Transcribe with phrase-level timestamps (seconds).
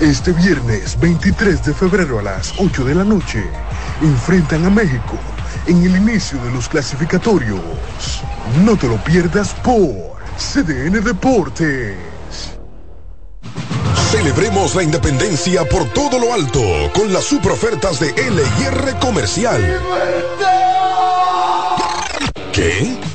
[0.00, 3.44] este viernes 23 de febrero a las 8 de la noche,
[4.02, 5.18] enfrentan a México
[5.66, 7.60] en el inicio de los clasificatorios.
[8.64, 11.96] No te lo pierdas por CDN Deportes.
[14.10, 16.60] Celebremos la independencia por todo lo alto
[16.92, 19.80] con las super ofertas de LIR Comercial.
[22.52, 22.96] ¿Qué?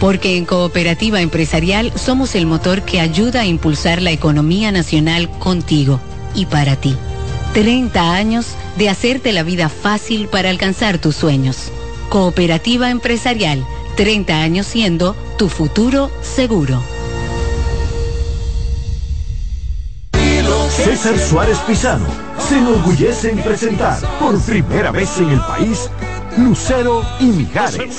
[0.00, 6.00] porque en Cooperativa Empresarial somos el motor que ayuda a impulsar la economía nacional contigo
[6.34, 6.96] y para ti.
[7.54, 11.72] 30 años de hacerte la vida fácil para alcanzar tus sueños.
[12.08, 13.64] Cooperativa Empresarial,
[13.96, 16.82] 30 años siendo tu futuro seguro.
[20.70, 22.06] César Suárez Pisano
[22.38, 25.90] se enorgullece en presentar por primera vez en el país
[26.36, 27.98] Lucero y Mijares.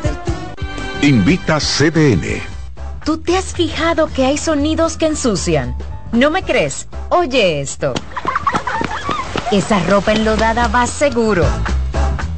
[1.03, 2.43] Invita CDN.
[3.03, 5.75] ¿Tú te has fijado que hay sonidos que ensucian?
[6.11, 6.87] ¿No me crees?
[7.09, 7.95] Oye esto.
[9.51, 11.43] Esa ropa enlodada va seguro.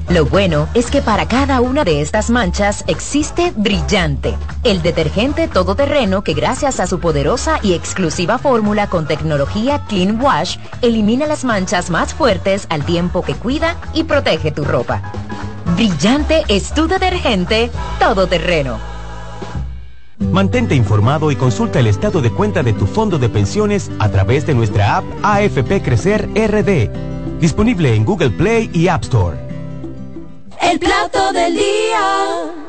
[0.07, 6.24] Lo bueno es que para cada una de estas manchas existe Brillante, el detergente todoterreno
[6.24, 11.90] que gracias a su poderosa y exclusiva fórmula con tecnología Clean Wash elimina las manchas
[11.90, 15.01] más fuertes al tiempo que cuida y protege tu ropa.
[15.75, 18.78] Brillante es tu detergente todoterreno.
[20.19, 24.45] Mantente informado y consulta el estado de cuenta de tu fondo de pensiones a través
[24.45, 29.38] de nuestra app AFP Crecer RD, disponible en Google Play y App Store.
[30.62, 32.62] El plato del día.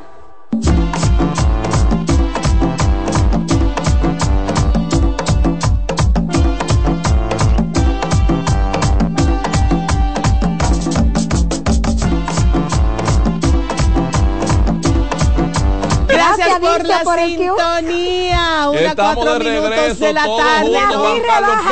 [16.61, 18.69] Por la sintonía.
[18.71, 20.79] Una cuatro minutos de la tarde.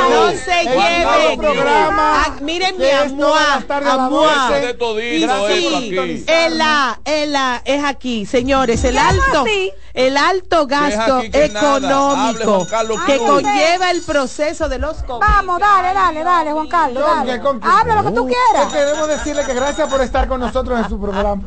[0.09, 1.37] No se lleve.
[1.95, 3.37] Ah, miren mi amor.
[5.01, 5.95] Y sí,
[6.27, 8.83] el A, el A es aquí, señores.
[8.83, 9.45] El alto,
[9.93, 12.67] el alto gasto económico
[13.05, 17.03] que conlleva el proceso de los Vamos, dale, dale, dale, Juan Carlos.
[17.61, 18.73] Habla lo que tú quieras.
[18.73, 21.43] queremos decirle que gracias por estar con nosotros en su programa.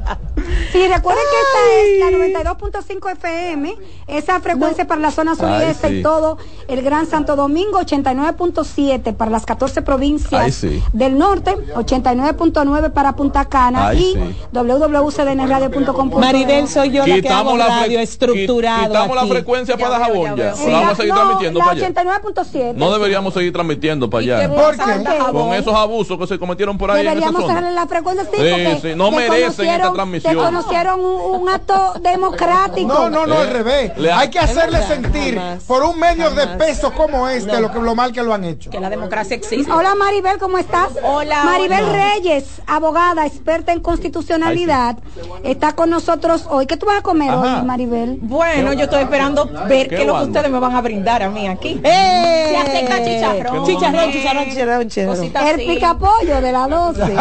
[0.75, 3.77] Y recuerden que esta es la 92.5 FM,
[4.07, 6.39] esa frecuencia para la zona sureste y todo
[6.69, 13.95] el Gran Santo Domingo, 89.7 para las 14 provincias del norte, 89.9 para Punta Cana
[13.95, 14.15] y
[14.53, 16.11] www.cdnradio.com.
[16.21, 18.01] Maribel, soy yo la que hago radio
[18.41, 18.89] estructurado.
[18.89, 20.55] Quitamos la frecuencia para Jabón ya.
[20.55, 21.89] vamos a seguir transmitiendo para allá.
[21.89, 22.75] 89.7.
[22.75, 24.49] No deberíamos seguir transmitiendo para allá.
[24.49, 25.33] ¿Por qué?
[25.33, 27.05] Con esos abusos que se cometieron por ahí.
[27.05, 28.95] Deberíamos cerrarle la frecuencia, sí, sí, sí.
[28.95, 30.37] No merecen esta transmisión.
[30.37, 32.89] conocieron un, acto democrático.
[32.89, 33.93] No, no, no, al revés.
[34.13, 38.13] Hay que hacerle sentir por un medio de peso como este lo, que, lo mal
[38.13, 38.71] que lo han hecho.
[38.71, 39.71] Que la democracia existe.
[39.71, 40.91] Hola Maribel, ¿cómo estás?
[41.03, 41.45] Hola.
[41.45, 44.99] Maribel Reyes, abogada, experta en constitucionalidad,
[45.45, 46.67] está con nosotros hoy.
[46.67, 48.19] ¿Qué tú vas a comer hoy, Maribel?
[48.27, 51.31] Bueno, yo estoy esperando ver qué, es lo que ustedes me van a brindar a
[51.31, 51.81] mí aquí.
[51.85, 52.47] ¡Eh!
[52.51, 53.67] Se acepta chicharrón.
[53.67, 55.33] Chicharrón, chicharrón, chicharrón, chicharrón.
[55.49, 57.03] El picapollo de la 12.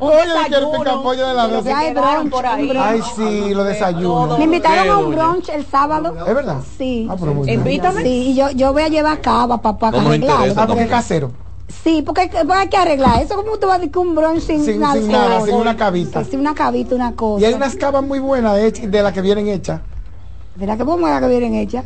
[0.00, 1.72] Oye, el picapollo de la 12.
[1.72, 2.72] Hay brunch, por ahí.
[2.76, 4.36] Ay, sí, lo desayuno.
[4.38, 6.14] Me invitaron a un brunch el sábado.
[6.26, 6.56] ¿Es verdad?
[6.76, 7.08] Sí.
[7.10, 8.02] Ah, Invítame.
[8.02, 9.98] Sí, y yo, yo voy a llevar cava para.
[9.98, 11.43] Ah, porque es casero.
[11.68, 13.36] Sí, porque hay que arreglar eso.
[13.36, 16.24] como tú vas a decir un brunch sin, sin, nada, sin una cavita?
[16.24, 17.42] sin una cavita, una cosa.
[17.42, 19.80] Y hay unas cavas muy buenas de, de las que vienen hechas.
[20.56, 21.84] ¿Verdad que cómo era que vienen hechas?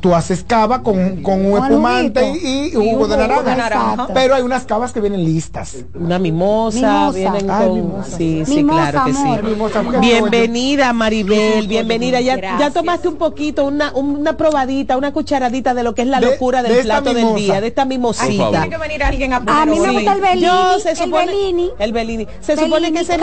[0.00, 4.08] Tú haces cava con, con un espumante y, jugo, de naranja.
[4.12, 5.84] Pero hay unas cavas que vienen listas.
[5.94, 8.04] Una mimosa, vienen con...
[8.04, 10.00] Sí, sí, claro que sí.
[10.00, 12.20] bienvenida Maribel, bienvenida.
[12.20, 16.20] Ya, ya tomaste un poquito, una, una probadita, una cucharadita de lo que es la
[16.20, 18.50] locura del plato del día, de esta mimosita.
[18.50, 20.48] Tiene que venir alguien a A mí me gusta el Bellini,
[20.98, 21.70] el Bellini.
[21.78, 22.26] El Bellini.
[22.40, 23.20] Se supone que ese es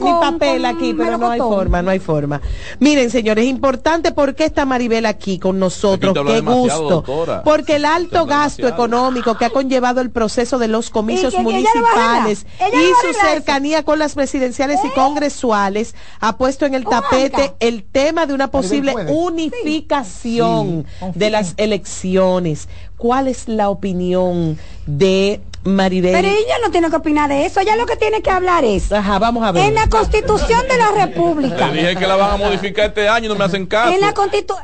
[0.00, 2.40] mi, papel aquí, pero no hay forma, no hay forma.
[2.78, 6.14] Miren, señores, importante ¿por qué está Maribel aquí con nosotros?
[6.26, 7.04] Qué gusto.
[7.44, 13.06] Porque el alto gasto económico que ha conllevado el proceso de los comicios municipales y
[13.06, 18.34] su cercanía con las presidenciales y congresuales ha puesto en el tapete el tema de
[18.34, 22.68] una posible unificación de las elecciones.
[22.96, 25.40] ¿Cuál es la opinión de
[25.74, 26.12] Maribel.
[26.12, 28.92] Pero ella no tiene que opinar de eso, ella lo que tiene que hablar es.
[28.92, 29.64] Ajá, vamos a ver.
[29.64, 31.68] En la Constitución de la República.
[31.68, 33.92] Le dije que la van a modificar este año y no me hacen caso.
[33.92, 34.14] En la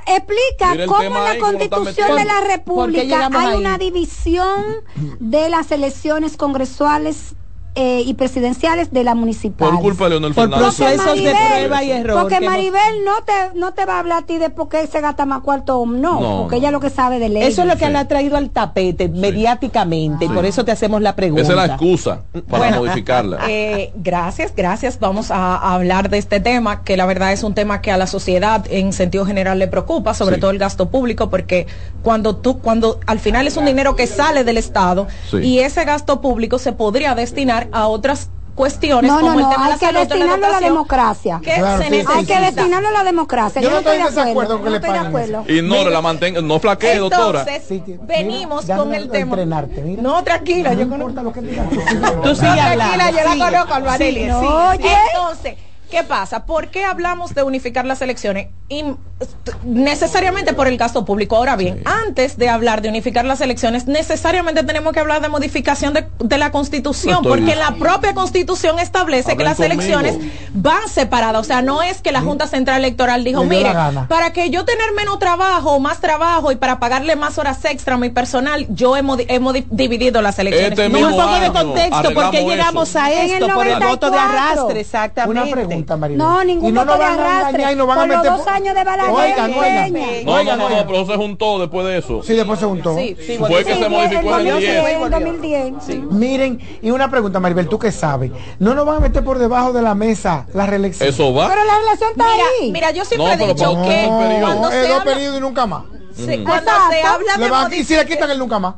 [0.06, 4.64] explica cómo en la Constitución de la República hay una división
[5.18, 7.34] de las elecciones congresuales
[7.74, 9.70] eh, y presidenciales de la municipal.
[9.70, 12.22] Por culpa de Leonel Por procesos de prueba y error.
[12.22, 13.22] Porque Maribel no...
[13.24, 15.78] te, no te va a hablar a ti de por qué se gasta más cuarto
[15.78, 17.42] o no, porque ella lo que sabe de ley.
[17.42, 21.02] Eso es lo que le ha traído al tapete mediáticamente, y por eso te hacemos
[21.02, 21.42] la pregunta.
[21.42, 23.40] Esa es la excusa para modificarla.
[23.48, 24.98] Eh, gracias, gracias.
[24.98, 28.06] Vamos a, hablar de este tema, que la verdad es un tema que a la
[28.06, 31.66] sociedad en sentido general le preocupa, sobre todo el gasto público, porque
[32.02, 36.20] cuando tú, cuando al final es un dinero que sale del Estado y ese gasto
[36.20, 40.46] público se podría destinar a otras cuestiones no, como no, el tema hay que destinarlo
[40.46, 41.40] a la democracia.
[41.44, 43.60] Hay que destinarlo a la democracia.
[43.60, 44.60] Yo, no estoy, de acuerdo.
[44.60, 45.44] con no estoy de acuerdo.
[45.48, 47.44] Y no la mantenga, no flaquee, doctora.
[47.46, 49.36] Entonces, venimos con el tema.
[50.00, 51.66] No, tranquila, yo conozco lo que digas.
[52.22, 52.94] Tú sigue hablando.
[52.94, 54.22] Tranquila, yo la conozco, Alvarelli.
[54.24, 55.54] Entonces,
[55.94, 56.44] ¿Qué pasa?
[56.44, 58.48] ¿Por qué hablamos de unificar las elecciones?
[59.64, 61.36] necesariamente por el gasto público.
[61.36, 65.94] Ahora bien, antes de hablar de unificar las elecciones, necesariamente tenemos que hablar de modificación
[65.94, 70.18] de, la constitución, porque la propia constitución establece que las elecciones
[70.52, 71.40] van separadas.
[71.40, 73.72] O sea, no es que la Junta Central Electoral dijo, mire,
[74.08, 77.94] para que yo tener menos trabajo o más trabajo y para pagarle más horas extra
[77.94, 79.18] a mi personal, yo hemos,
[79.70, 80.78] dividido las elecciones.
[80.78, 84.80] Este no, un poco de contexto, porque llegamos a esto por el voto de arrastre,
[84.80, 85.40] exactamente.
[85.40, 85.83] Una pregunta,
[86.16, 87.72] No, ningún voto de arrastre.
[87.72, 89.14] Y no van a meter dos años de Balaguer.
[89.14, 90.24] Oigan, oigan.
[90.24, 92.22] No, no, no, no, pero se juntó después de eso.
[92.22, 92.96] Sí, después se juntó.
[92.96, 95.10] Sí, sí, Fue que se modificó en el 10.
[95.10, 95.72] 2010.
[96.10, 98.30] Miren, y una pregunta, Maribel, ¿tú qué sabes?
[98.58, 101.08] ¿No nos van a meter por debajo de la mesa la reelección?
[101.08, 101.48] Eso va.
[101.48, 102.72] Pero la reelección está ahí.
[102.72, 104.06] Mira, yo siempre he dicho que
[104.40, 105.84] cuando se dos periodos y nunca más.
[106.44, 107.76] Cuando se habla de...
[107.76, 108.74] ¿Y si le quitan el nunca más?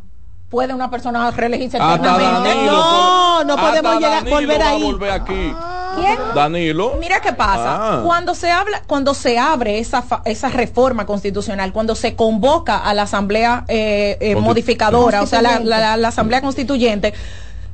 [0.48, 2.54] puede una persona reelegirse eternamente.
[2.66, 4.82] No, no podemos llegar volver ahí.
[4.82, 5.52] volver aquí.
[5.96, 6.18] ¿Quién?
[6.34, 6.96] Danilo.
[7.00, 7.98] Mira qué pasa.
[7.98, 8.02] Ah.
[8.04, 13.02] Cuando se habla, cuando se abre esa, esa reforma constitucional, cuando se convoca a la
[13.02, 15.60] asamblea eh, eh, modificadora, o sea, la,
[15.96, 17.14] la, asamblea constituyente,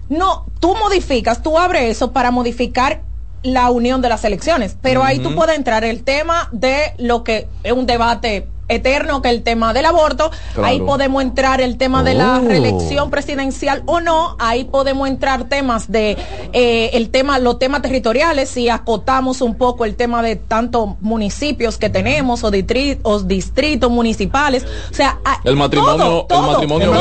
[0.09, 3.03] no, tú modificas, tú abres eso para modificar
[3.43, 7.49] la unión de las elecciones, pero ahí tú puedes entrar el tema de lo que
[7.65, 10.31] es un debate eterno que el tema del aborto,
[10.63, 12.47] ahí podemos entrar el tema de la oh.
[12.47, 16.17] reelección presidencial o no, ahí podemos entrar temas de
[16.53, 21.79] eh, el tema, los temas territoriales, si acotamos un poco el tema de tantos municipios
[21.79, 26.93] que tenemos o, distritos, distritos municipales, o sea, el matrimonio, el matrimonio,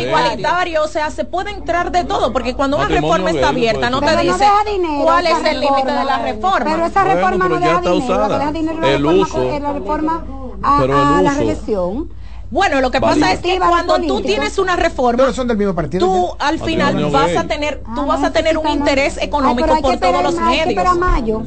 [0.00, 4.00] igualitario, o sea, se puede entrar de todo, porque cuando una reforma está abierta, no
[4.00, 4.44] te dice
[5.02, 6.70] cuál es el límite de la reforma.
[6.70, 9.58] Pero esa reforma no deja dinero, el uso.
[9.60, 10.19] la reforma
[10.62, 12.10] a, la reelección.
[12.50, 16.04] Bueno, lo que pasa es que cuando tú tienes una reforma, son del mismo partido,
[16.04, 20.22] tú al final vas a tener, tú vas a tener un interés económico por todos
[20.22, 20.96] los medios.
[20.96, 21.42] mayo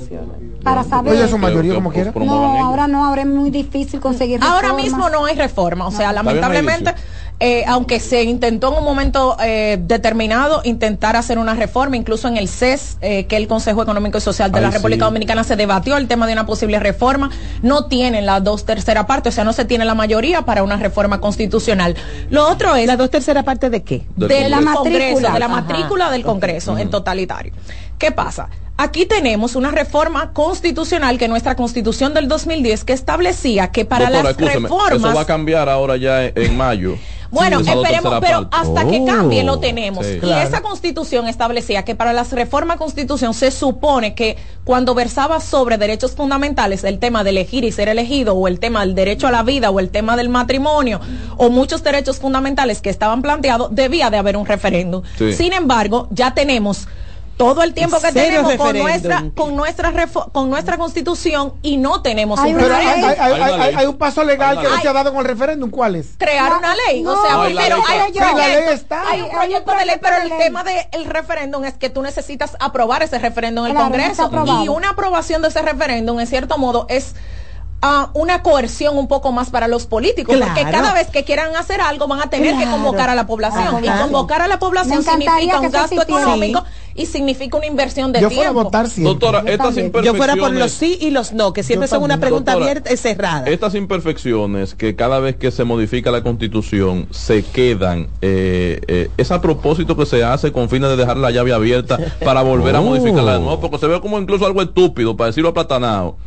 [0.63, 1.13] para saber.
[1.13, 2.11] Oye, su mayoría como quiera.
[2.15, 4.39] No, ahora no, ahora es muy difícil conseguir.
[4.41, 6.93] Ahora mismo no hay reforma, o sea, lamentablemente
[7.45, 12.37] eh, aunque se intentó en un momento eh, determinado intentar hacer una reforma, incluso en
[12.37, 15.97] el CES, eh, que el Consejo Económico y Social de la República Dominicana se debatió
[15.97, 17.31] el tema de una posible reforma,
[17.61, 20.77] no tienen las dos terceras partes, o sea, no se tiene la mayoría para una
[20.77, 21.97] reforma constitucional.
[22.29, 22.87] Lo otro es...
[22.87, 24.03] ¿La dos terceras partes de qué?
[24.15, 25.33] De la matrícula.
[25.33, 27.51] de la matrícula del Congreso en totalitario.
[27.97, 28.47] ¿Qué pasa?
[28.77, 34.23] Aquí tenemos una reforma constitucional que nuestra constitución del 2010 que establecía que para las
[34.37, 34.97] reformas...
[34.97, 36.95] Eso va a cambiar ahora ya en mayo.
[37.33, 40.05] Bueno, esperemos, pero hasta que cambie lo oh, tenemos.
[40.05, 45.77] y esa constitución establecía que para las reformas constitución se supone que cuando versaba sobre
[45.77, 49.31] derechos fundamentales, el tema de elegir y ser elegido, o el tema del derecho a
[49.31, 51.01] la vida, o el tema del matrimonio,
[51.37, 55.01] o muchos derechos fundamentales que estaban planteados, debía de haber un referéndum.
[55.17, 56.87] Sin embargo, ya tenemos
[57.37, 59.91] todo el tiempo que tenemos con nuestra con nuestra
[60.31, 63.11] con nuestra constitución y no tenemos un referéndum.
[63.77, 65.69] Hay, un paso legal que no se ha dado con el referéndum.
[65.69, 66.15] ¿Cuál es?
[66.17, 67.05] Crear una ley.
[67.05, 71.89] o sea, primero hay, un proyecto de ley, pero el tema del referéndum es que
[71.89, 74.29] tú necesitas aprobar ese referéndum en el Congreso.
[74.63, 77.15] Y una aprobación de ese referéndum, en cierto modo, es
[78.13, 82.07] una coerción un poco más para los políticos, porque cada vez que quieran hacer algo
[82.07, 83.83] van a tener que convocar a la población.
[83.83, 86.63] Y convocar a la población significa un gasto económico
[86.95, 88.43] y significa una inversión de Yo tiempo.
[88.43, 90.05] Fuera a votar Doctora, estas imperfecciones...
[90.05, 92.97] Yo fuera por los sí y los no, que siempre son una pregunta abierta y
[92.97, 93.45] cerrada.
[93.45, 99.31] Estas imperfecciones que cada vez que se modifica la constitución se quedan, eh, eh, es
[99.31, 102.81] a propósito que se hace con fines de dejar la llave abierta para volver a
[102.81, 102.83] oh.
[102.83, 106.17] modificarla de nuevo, porque se ve como incluso algo estúpido, para decirlo aplatanado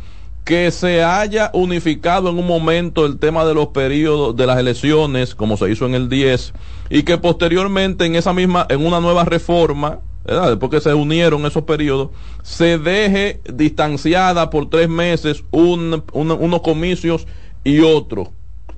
[0.47, 5.35] que se haya unificado en un momento el tema de los periodos de las elecciones,
[5.35, 6.53] como se hizo en el 10,
[6.89, 11.63] y que posteriormente en esa misma, en una nueva reforma, después que se unieron esos
[11.63, 12.09] periodos,
[12.43, 17.27] se deje distanciada por tres meses unos comicios
[17.63, 18.29] y otros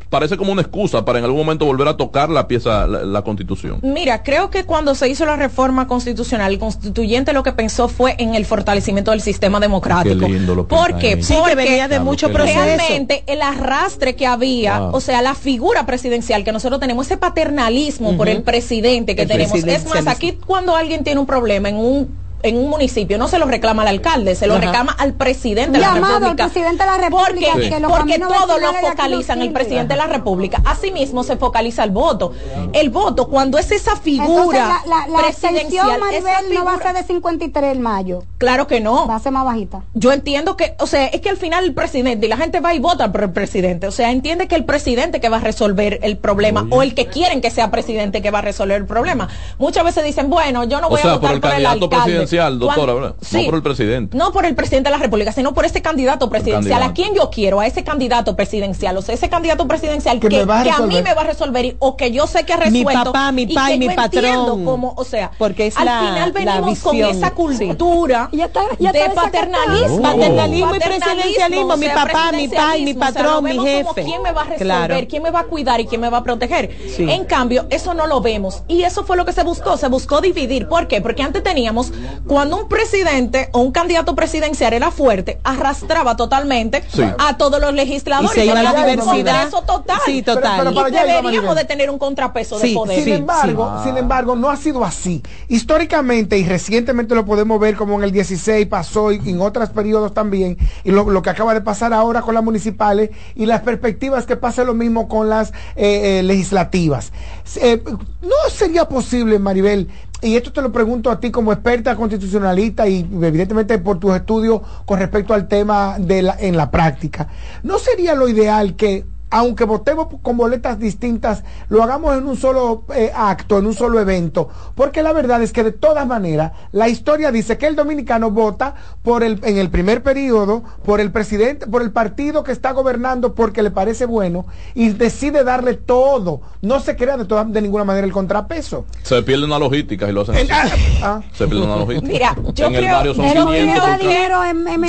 [0.09, 3.79] parece como una excusa para en algún momento volver a tocar la pieza, la, constitución.
[3.83, 8.15] Mira, creo que cuando se hizo la reforma constitucional, el constituyente lo que pensó fue
[8.17, 10.25] en el fortalecimiento del sistema democrático.
[10.25, 11.17] Qué lindo lo ¿Por qué?
[11.17, 12.59] Porque venía de mucho proceso.
[12.59, 18.17] Realmente el arrastre que había, o sea, la figura presidencial que nosotros tenemos, ese paternalismo
[18.17, 19.63] por el presidente que tenemos.
[19.63, 23.37] Es más, aquí cuando alguien tiene un problema en un en un municipio no se
[23.37, 26.43] lo reclama al alcalde, se lo reclama al presidente de la República.
[26.43, 27.51] Al presidente de la República.
[27.53, 30.61] Porque, porque todo lo focalizan el presidente de la República.
[30.65, 32.33] Asimismo se focaliza el voto.
[32.73, 35.99] El voto, cuando es esa figura la, la, presidencial.
[35.99, 38.23] Maribel, no va a ser de 53 el mayo.
[38.37, 39.07] Claro que no.
[39.07, 39.81] Va a ser más bajita.
[39.93, 42.73] Yo entiendo que, o sea, es que al final el presidente, y la gente va
[42.73, 43.87] y vota por el presidente.
[43.87, 47.07] O sea, entiende que el presidente que va a resolver el problema, o el que
[47.07, 49.27] quieren que sea presidente que va a resolver el problema.
[49.57, 53.55] Muchas veces dicen, bueno, yo no voy a votar por el, alcalde doctora, No por
[53.55, 54.17] el presidente.
[54.17, 56.83] No por el presidente de la República, sino por ese candidato presidencial.
[56.83, 57.59] ¿A quién yo quiero?
[57.59, 58.97] A ese candidato presidencial.
[58.97, 62.27] O sea, ese candidato presidencial que, a, mí me va a resolver o que yo
[62.27, 62.89] sé que ha resuelto.
[62.89, 64.65] Mi papá, mi pai, mi patrón.
[64.65, 70.01] Como, o sea, porque es al final venimos con esa cultura de paternalismo.
[70.01, 71.77] Paternalismo y presidencialismo.
[71.77, 74.03] Mi papá, mi pai, mi patrón, mi jefe.
[74.03, 75.07] ¿Quién me va a resolver?
[75.07, 76.69] ¿Quién me va a cuidar y quién me va a proteger?
[76.97, 78.63] En cambio, eso no lo vemos.
[78.67, 79.77] Y eso fue lo que se buscó.
[79.77, 80.67] Se buscó dividir.
[80.67, 81.01] ¿Por qué?
[81.01, 81.91] Porque antes teníamos
[82.27, 86.83] cuando un presidente o un candidato presidencial era fuerte, arrastraba totalmente
[87.17, 88.37] a todos los legisladores.
[88.37, 89.47] Y se iba la diversidad.
[89.47, 89.99] Eso total.
[90.05, 90.73] Sí, total.
[90.73, 93.03] y deberíamos de tener un contrapeso de poder.
[93.03, 95.21] Sin embargo, sin embargo, no ha sido así.
[95.47, 100.13] Históricamente y recientemente lo podemos ver como en el 16 pasó y en otros periodos
[100.13, 104.35] también, y lo, que acaba de pasar ahora con las municipales y las perspectivas que
[104.35, 107.11] pase lo mismo con las eh, eh, legislativas.
[107.57, 107.81] Eh,
[108.21, 109.89] no sería posible, Maribel,
[110.21, 114.61] y esto te lo pregunto a ti como experta constitucionalista y evidentemente por tus estudios
[114.85, 117.29] con respecto al tema de la, en la práctica.
[117.63, 122.83] ¿No sería lo ideal que aunque votemos con boletas distintas, lo hagamos en un solo
[122.95, 126.89] eh, acto, en un solo evento, porque la verdad es que de todas maneras la
[126.89, 131.67] historia dice que el dominicano vota por el en el primer periodo por el presidente,
[131.67, 136.79] por el partido que está gobernando porque le parece bueno y decide darle todo, no
[136.79, 138.85] se crea de toda, de ninguna manera el contrapeso.
[139.03, 140.47] Se pierde una logística y lo hacen.
[140.51, 140.69] Ah,
[141.03, 141.21] ah.
[141.33, 142.11] Se pierde una logística.
[142.11, 143.75] Mira, yo en creo, el son 500,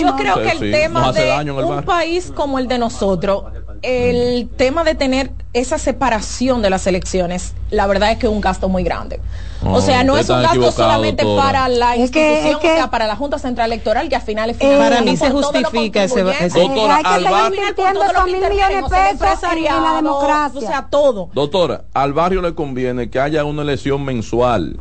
[0.00, 3.44] yo creo que el tema de un país como el de nosotros
[3.82, 8.40] el tema de tener esa separación de las elecciones, la verdad es que es un
[8.40, 9.20] gasto muy grande.
[9.64, 13.38] o sea, no es un gasto solamente para la institución, o sea, para la Junta
[13.38, 17.28] Central Electoral, que al final es final, Para mí se justifica ese, Doctora, hay que
[17.28, 20.58] seguir invirtiendo esos mil millones de pesos en la democracia.
[20.58, 21.30] O sea, todo.
[21.32, 24.78] Doctora, al barrio le conviene que haya una elección mensual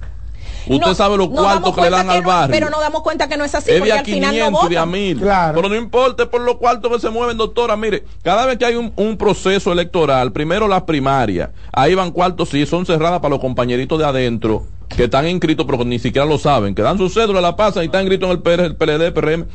[0.69, 2.53] Usted sabe los cuartos que le dan al barrio.
[2.53, 3.71] Pero nos damos cuenta que no es así.
[3.71, 5.19] Es de a 500 y de a 1000.
[5.19, 7.75] Pero no importa por los cuartos que se mueven, doctora.
[7.75, 12.65] Mire, cada vez que hay un, proceso electoral, primero las primarias, ahí van cuartos, sí,
[12.65, 16.73] son cerradas para los compañeritos de adentro que están inscritos, pero ni siquiera lo saben,
[16.73, 19.45] que dan su cédula, la pasan y están inscritos en el, PR, el PLD, PRM,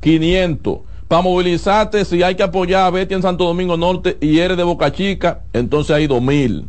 [0.00, 0.78] 500
[1.12, 4.62] para movilizarte, si hay que apoyar a Betty en Santo Domingo Norte y eres de
[4.62, 6.66] Boca Chica, entonces hay 2000.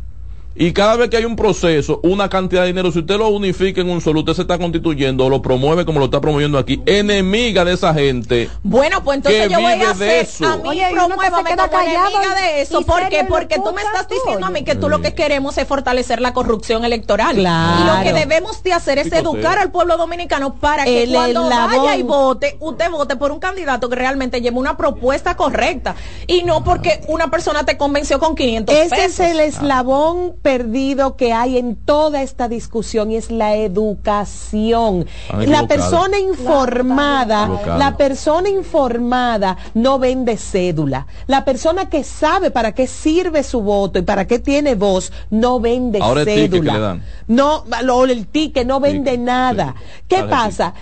[0.56, 3.80] Y cada vez que hay un proceso, una cantidad de dinero, si usted lo unifica
[3.80, 6.80] en un solo, usted se está constituyendo o lo promueve como lo está promoviendo aquí,
[6.86, 8.48] enemiga de esa gente.
[8.62, 12.82] Bueno, pues entonces yo voy a hacer, a mí Oye, promuévame como enemiga de eso.
[12.82, 13.24] ¿Por qué?
[13.28, 16.32] Porque tú me estás diciendo a mí que tú lo que queremos es fortalecer la
[16.32, 17.36] corrupción electoral.
[17.36, 21.96] Y lo que debemos de hacer es educar al pueblo dominicano para que cuando vaya
[21.96, 25.96] y vote, usted vote por un candidato que realmente lleve una propuesta correcta.
[26.28, 28.92] Y no porque una persona te convenció con 500 pesos.
[28.92, 35.06] Ese es el eslabón perdido que hay en toda esta discusión y es la educación.
[35.38, 41.06] La persona informada, la persona informada no vende cédula.
[41.28, 45.60] La persona que sabe para qué sirve su voto y para qué tiene voz no
[45.60, 46.98] vende cédula.
[47.26, 47.64] No,
[48.04, 49.74] el ticket no vende nada.
[50.06, 50.74] ¿Qué pasa?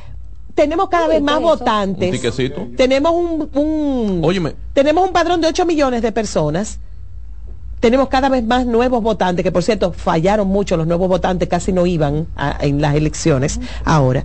[0.57, 2.21] tenemos cada vez más votantes.
[2.76, 6.78] tenemos un, un tenemos un padrón de 8 millones de personas
[7.82, 11.72] tenemos cada vez más nuevos votantes, que por cierto fallaron mucho, los nuevos votantes casi
[11.72, 12.28] no iban
[12.60, 14.24] en las elecciones ahora.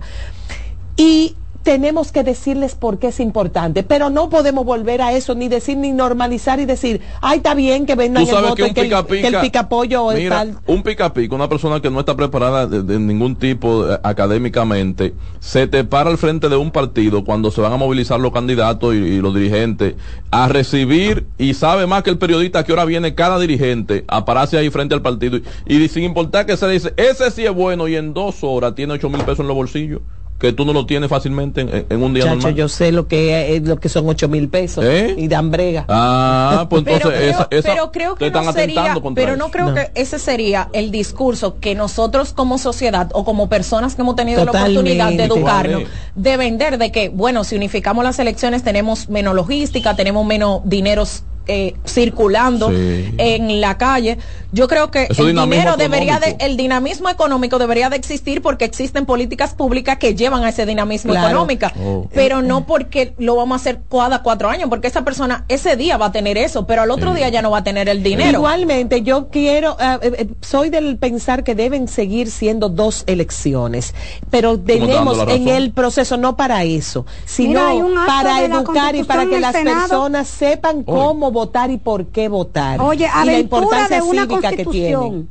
[0.96, 1.34] Y
[1.68, 5.76] tenemos que decirles por qué es importante, pero no podemos volver a eso, ni decir,
[5.76, 10.10] ni normalizar y decir, ay, está bien que vendan el voto, que, que, el, picapollo
[10.12, 10.56] es tal.
[10.66, 15.84] Un picapico, una persona que no está preparada de, ningún tipo eh, académicamente, se te
[15.84, 19.34] para al frente de un partido cuando se van a movilizar los candidatos y, los
[19.34, 19.96] dirigentes
[20.30, 24.24] a recibir y sabe más que el periodista a qué hora viene cada dirigente a
[24.24, 27.88] pararse ahí frente al partido y, sin importar que se dice, ese sí es bueno
[27.88, 30.00] y en dos horas tiene ocho mil pesos en los bolsillos
[30.38, 32.54] que tú no lo tienes fácilmente en, un día Chacho, normal.
[32.54, 35.14] yo sé lo que es lo que son ocho mil pesos ¿Eh?
[35.18, 35.84] y dan brega.
[35.88, 40.18] Ah, pues entonces pero, esa, pero creo que no sería, pero no creo que ese
[40.18, 45.12] sería el discurso que nosotros como sociedad o como personas que hemos tenido la oportunidad
[45.12, 45.82] de educarnos,
[46.14, 51.24] de vender de que, bueno, si unificamos las elecciones tenemos menos logística, tenemos menos dineros
[51.48, 54.18] eh, circulando en la calle.
[54.50, 59.04] Yo creo que el dinero debería de, el dinamismo económico debería de existir porque existen
[59.04, 62.08] políticas públicas que llevan a ese dinamismo económico, oh.
[62.14, 65.96] pero no porque lo vamos a hacer cada cuatro años, porque esa persona ese día
[65.96, 68.38] va a tener eso, pero al otro día ya no va a tener el dinero.
[68.38, 73.94] Igualmente, yo quiero, eh, eh, soy del pensar que deben seguir siendo dos elecciones,
[74.30, 77.60] pero tenemos en el proceso no para eso, sino
[78.06, 82.80] para educar y para que las personas sepan cómo votar y por qué votar.
[82.80, 85.28] Oye, aventura de una constitución.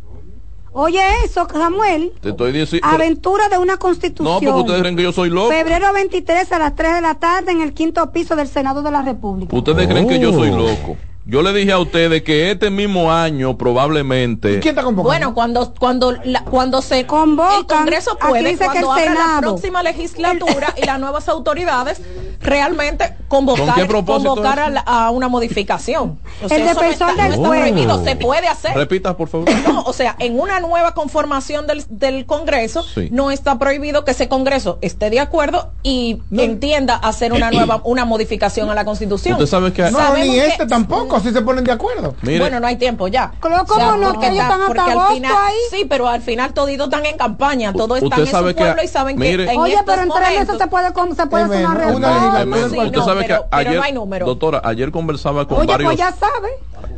[0.72, 2.14] Oye eso, Samuel.
[2.22, 2.88] Te estoy diciendo.
[2.88, 4.36] Aventura de una constitución.
[4.36, 5.50] No, porque ustedes creen que yo soy loco.
[5.50, 8.92] Febrero 23 a las 3 de la tarde en el quinto piso del Senado de
[8.92, 9.56] la República.
[9.56, 10.58] Ustedes creen que yo soy oh.
[10.58, 10.98] loco.
[11.30, 14.62] Yo le dije a ustedes que este mismo año probablemente.
[14.62, 16.14] ¿Quién está Bueno, cuando cuando
[16.50, 22.02] cuando se convoca el Congreso puede cuando abra la próxima legislatura y las nuevas autoridades
[22.40, 26.20] realmente convocar convocar a, una modificación.
[26.50, 28.76] el defensor del pueblo se puede hacer.
[28.76, 29.48] Repita, por favor.
[29.68, 34.28] No, o sea, en una nueva conformación del, del Congreso no está prohibido que ese
[34.28, 39.34] Congreso esté de acuerdo y entienda hacer una nueva una modificación a la Constitución.
[39.34, 42.16] Usted sabe que no, ni este tampoco si se ponen de acuerdo.
[42.22, 43.34] Bueno, no hay tiempo ya.
[43.40, 43.66] ¿Cómo no?
[43.66, 45.56] Porque, están hasta al final, ahí.
[45.72, 49.18] Sí, pero al final toditos están en campaña, todos están en su pueblo y saben
[49.18, 53.38] que en Oye, pero entre eso se puede, se puede hacer una Usted sabe que
[53.52, 53.82] ayer,
[54.26, 55.90] doctora, ayer conversaba con Oye, varios...
[55.90, 56.50] pues ya sabe.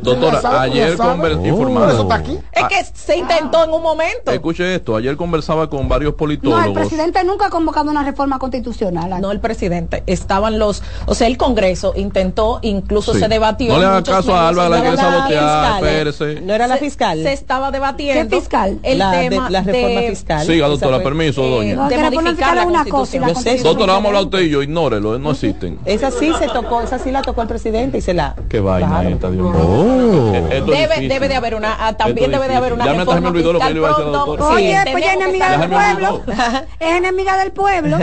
[0.02, 2.22] Doctora, ayer conversaba.
[2.52, 4.30] Es que se intentó en un momento.
[4.30, 6.62] Escuche esto, ayer conversaba con varios politólogos.
[6.62, 9.20] No, el presidente nunca ha convocado una reforma constitucional.
[9.20, 10.02] No, el presidente.
[10.06, 13.72] Estaban los, o sea, el Congreso intentó, incluso se debatió.
[13.72, 17.22] No le haga caso a Álvaro, la quiere sabotear, No era la fiscal.
[17.22, 18.28] Se, estaba debatiendo.
[18.28, 18.78] ¿Qué fiscal?
[18.82, 20.46] El tema la reforma fiscal.
[20.46, 21.88] Siga, doctora, permiso, doña.
[21.88, 23.62] De modificar la constitución.
[23.62, 25.78] Doctora, vamos a hablar usted y yo, ignórelo, no existen.
[25.84, 28.34] Esa sí se tocó, esa sí la tocó el presidente y se la.
[28.48, 30.32] Qué vaina esta, Dios mío.
[30.66, 34.24] Debe, debe de haber una, ah, también debe de haber una reforma fiscal pronto.
[34.48, 36.22] Oye, pues ella es enemiga del pueblo.
[36.80, 37.98] Es enemiga del pueblo.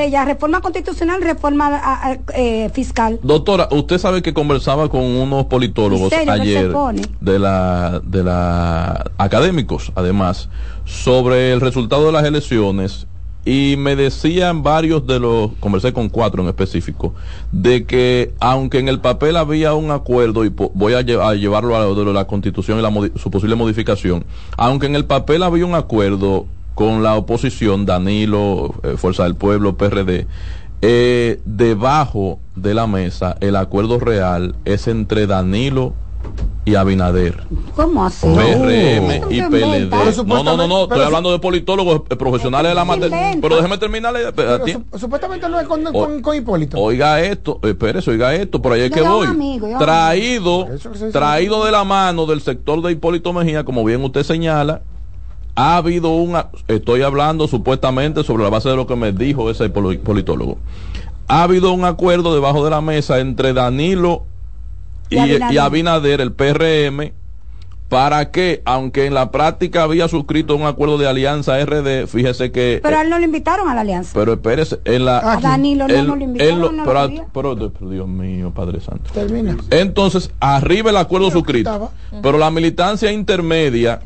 [0.00, 0.24] ella?
[0.24, 3.20] reforma constitucional, reforma ah, ah, eh, fiscal.
[3.22, 6.72] Doctora, usted sabe que conversaba con unos politólogos ayer
[7.20, 10.48] de la de la académicos, además,
[10.84, 13.06] sobre el resultado de las elecciones
[13.44, 17.14] y me decían varios de los, conversé con cuatro en específico,
[17.52, 21.94] de que aunque en el papel había un acuerdo, y voy a, llevarlo a lo
[21.94, 24.24] de la constitución y la, su posible modificación,
[24.56, 29.76] aunque en el papel había un acuerdo con la oposición, Danilo, eh, Fuerza del Pueblo,
[29.76, 30.26] PRD,
[30.86, 35.94] eh, debajo de la mesa el acuerdo real es entre Danilo
[36.66, 37.44] y Abinader.
[37.76, 38.26] ¿Cómo así?
[38.26, 39.90] PRM y PLD.
[40.26, 43.36] No, no, no, no, estoy hablando de politólogos eh, profesionales de la materia.
[43.40, 44.14] Pero déjeme terminar.
[44.98, 46.78] supuestamente no es con, con, Hipólito.
[46.78, 49.28] Oiga esto, espérese, oiga esto, por ahí es que voy.
[49.78, 50.68] traído,
[51.12, 54.80] traído de la mano del sector de Hipólito Mejía, como bien usted señala,
[55.54, 59.68] ha habido una, estoy hablando supuestamente sobre la base de lo que me dijo ese
[59.68, 60.58] politólogo,
[61.28, 64.24] ha habido un acuerdo debajo de la mesa entre Danilo
[65.10, 66.20] y, Abinader.
[66.20, 67.12] el PRM,
[67.88, 72.80] para que, aunque en la práctica había suscrito un acuerdo de alianza RD, fíjese que...
[72.82, 74.10] Pero a él no lo invitaron a la alianza.
[74.14, 75.18] Pero espérese, en la...
[75.18, 76.82] A Danilo no, lo invitaron.
[77.32, 79.10] pero, Dios mío, Padre Santo.
[79.12, 79.56] Termina.
[79.70, 81.92] Entonces, arriba el acuerdo suscrito.
[82.22, 84.00] Pero la militancia intermedia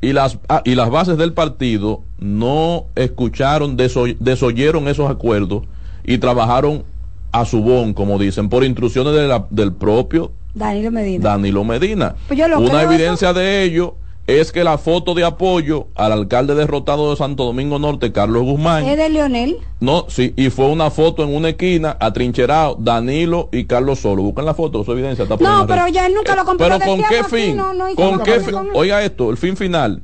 [0.00, 5.64] y las, ah, y las bases del partido no escucharon, desoyeron esos acuerdos
[6.04, 6.84] y trabajaron
[7.32, 9.14] a su bon, como dicen, por instrucciones
[9.50, 11.30] del propio Danilo Medina.
[11.30, 12.14] Danilo Medina.
[12.28, 17.16] Pues Una evidencia de ello es que la foto de apoyo al alcalde derrotado de
[17.16, 18.84] Santo Domingo Norte, Carlos Guzmán.
[18.84, 19.58] ¿Es de Leonel?
[19.80, 24.22] No, sí, y fue una foto en una esquina, atrincherado, Danilo y Carlos Solo.
[24.22, 25.24] Buscan la foto, su evidencia.
[25.24, 26.66] Está no, pero ya él nunca lo compró.
[26.66, 27.60] Pero ¿con qué fin?
[27.94, 28.54] ¿Con qué fin?
[28.74, 30.02] Oiga esto, el fin final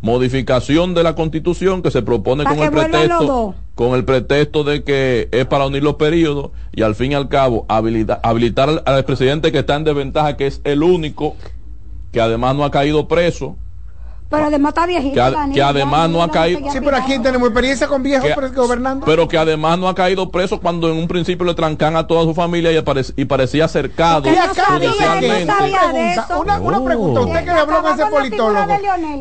[0.00, 5.28] modificación de la constitución que se propone con el pretexto con el pretexto de que
[5.30, 9.52] es para unir los periodos y al fin y al cabo habilitar, habilitar al presidente
[9.52, 11.36] que está en desventaja que es el único
[12.10, 13.56] que además no ha caído preso
[14.28, 15.20] pero además está viejito.
[15.54, 16.70] Que, además no ha caído.
[16.70, 19.06] Sí, pero aquí tenemos experiencia con viejos gobernando.
[19.06, 22.24] Pero que además no ha caído preso cuando en un principio le trancan a toda
[22.24, 25.52] su familia y, parecía cercado judicialmente.
[26.38, 28.72] Una, una, pregunta, usted que habló con ese politólogo.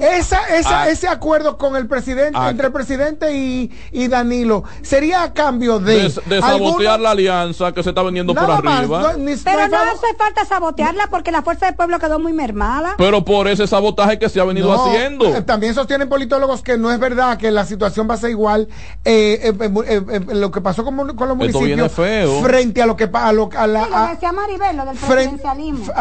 [0.02, 0.90] Esa, esa, ah.
[0.90, 2.50] ese acuerdo con el presidente, ah.
[2.50, 6.12] entre el presidente y, y, Danilo, sería a cambio de.
[6.26, 9.14] De, sabotear la alianza que se está vendiendo por arriba.
[9.44, 12.96] pero no hace falta sabotearla porque la fuerza del pueblo quedó muy mermada.
[12.98, 16.92] Pero por ese sabotaje que se ha venido haciendo eh, también sostienen politólogos que no
[16.92, 18.68] es verdad que la situación va a ser igual
[19.06, 23.50] eh, eh, lo que pasó con, con los municipios frente a lo que a, lo,
[23.56, 25.94] a la sí, decía Maribel, lo del presidencialismo.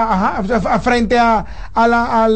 [0.81, 2.29] frente a a, la,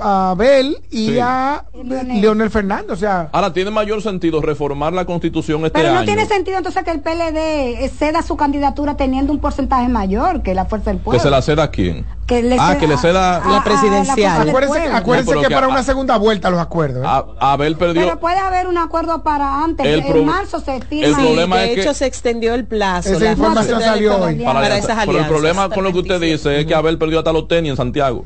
[0.00, 2.50] a, Abel y a Leonel.
[2.50, 3.28] Fernández o sea.
[3.32, 7.00] Ahora tiene mayor sentido reformar la constitución este pero no tiene sentido entonces que el
[7.00, 11.30] PLD ceda su candidatura teniendo un porcentaje mayor que la fuerza del pueblo que se
[11.30, 14.48] la ceda a quién que le ah, que le ceda la presidencial.
[14.48, 17.04] acuérdense, que, para una segunda vuelta los acuerdos.
[17.04, 17.34] ¿eh?
[17.40, 18.02] Abel perdió.
[18.02, 19.86] Pero puede haber un acuerdo para antes.
[19.86, 21.08] en marzo se firma.
[21.08, 23.10] El problema de hecho, se extendió el plazo.
[23.10, 24.36] Esa información salió hoy.
[24.36, 25.06] Para, esas alianzas.
[25.06, 27.70] Pero el problema con lo que usted dice es que Abel perdió hasta los tenis
[27.70, 28.24] en Santiago.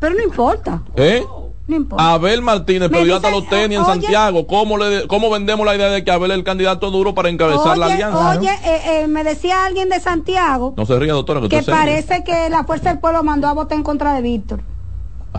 [0.00, 0.82] Pero no importa.
[0.96, 1.24] ¿Eh?
[1.98, 4.46] Abel Martínez perdió hasta los tenis en Santiago.
[4.46, 7.76] ¿Cómo, le, ¿Cómo vendemos la idea de que Abel es el candidato duro para encabezar
[7.76, 8.38] la alianza?
[8.38, 10.74] Oye, eh, eh, me decía alguien de Santiago.
[10.76, 11.40] No se ría, doctora.
[11.48, 14.60] Que, parece que la Fuerza del Pueblo mandó a votar en contra de Víctor.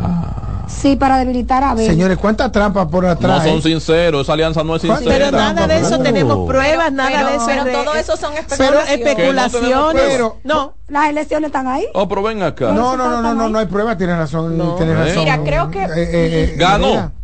[0.02, 0.48] Ah.
[0.68, 1.88] Sí, para debilitar a Abel.
[1.88, 3.46] Señores, ¿cuántas trampas por atrás?
[3.46, 5.06] No son sinceros, esa alianza no es sincera.
[5.06, 7.46] Pero nada de eso tenemos pruebas, nada de eso.
[7.48, 8.86] Pero todo eso son especulaciones.
[8.88, 10.04] Pero especulaciones.
[10.08, 11.86] Pero, no, las elecciones están ahí.
[11.94, 12.72] Oh, pero ven acá.
[12.72, 14.58] No, no, no, no, no, hay pruebas, tiene razón.
[14.78, 15.24] Tiene razón.
[15.24, 15.84] Mira, creo que.
[15.84, 17.17] Eh, eh, eh, Ganó.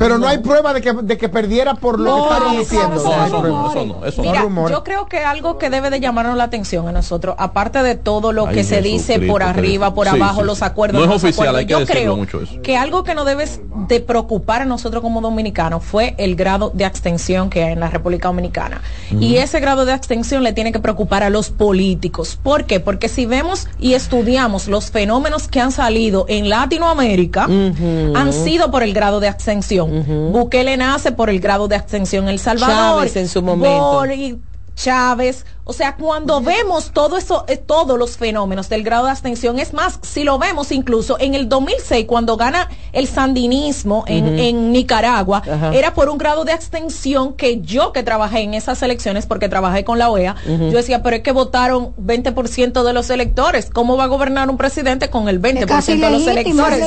[0.00, 2.88] Pero no, hay prueba de que, de que perdiera por lo que estaban diciendo.
[3.04, 4.30] No, eso no, eso no.
[4.30, 7.96] Mira, yo creo que algo que debe de llamarnos la atención a nosotros, aparte de
[7.96, 11.06] todo lo que se dice por arriba, por abajo, los acuerdos.
[11.06, 12.62] No es oficial, hay que yo creo mucho eso.
[12.62, 13.46] que algo que no debe
[13.88, 17.90] de preocupar a nosotros como dominicanos fue el grado de abstención que hay en la
[17.90, 18.80] República Dominicana.
[19.10, 22.38] Y ese grado de abstención le tiene que preocupar a los políticos.
[22.42, 22.80] ¿Por qué?
[22.80, 28.82] Porque si vemos y estudiamos los fenómenos que han salido en Latinoamérica, han sido por
[28.82, 29.89] el grado de abstención.
[30.32, 33.08] Bukele nace por el grado de abstención en El Salvador.
[33.14, 34.04] en su momento.
[34.76, 39.60] Chávez, o sea, cuando vemos todo eso, eh, todos los fenómenos del grado de abstención,
[39.60, 45.44] es más, si lo vemos incluso en el 2006, cuando gana el sandinismo en, Nicaragua,
[45.72, 49.84] era por un grado de abstención que yo que trabajé en esas elecciones, porque trabajé
[49.84, 54.04] con la OEA, yo decía, pero es que votaron 20% de los electores, ¿cómo va
[54.04, 56.84] a gobernar un presidente con el 20% de los electores?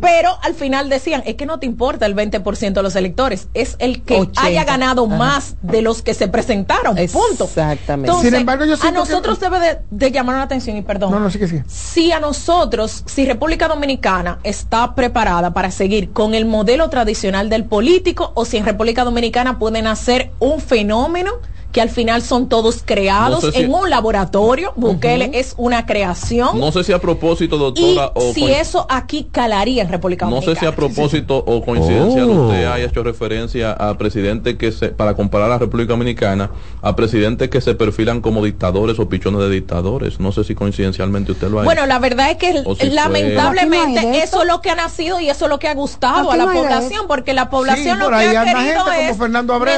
[0.00, 3.74] pero al final decían, es que no te importa el 20% de los electores, es
[3.80, 7.46] el que haya ganado más de los que se presentaron, punto.
[7.46, 7.87] Exacto.
[8.20, 11.10] Sin embargo, yo a nosotros debe de, llamar la atención y perdón.
[11.10, 11.62] No, no, sí que sí.
[11.66, 17.64] Si a nosotros, si República Dominicana está preparada para seguir con el modelo tradicional del
[17.64, 21.32] político o si en República Dominicana pueden hacer un fenómeno
[21.72, 24.72] que al final son todos creados en un laboratorio.
[24.76, 26.58] Bukele es una creación.
[26.58, 28.12] No sé si a propósito, doctora.
[28.14, 30.50] o si eso aquí calaría en República Dominicana.
[30.50, 32.46] No sé si a propósito o coincidencia oh.
[32.46, 36.50] usted haya hecho referencia a presidentes que se, para comparar a la República Dominicana,
[36.80, 40.20] a presidentes que se perfilan como dictadores o pichones de dictadores.
[40.20, 44.48] No sé si coincidencialmente usted lo ha Bueno, la verdad es que lamentablemente eso es
[44.48, 47.34] lo que ha nacido y eso es lo que ha gustado a la población, porque
[47.34, 49.18] la población lo que ha querido es